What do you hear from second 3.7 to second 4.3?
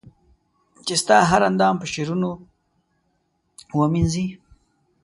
و مېنځنې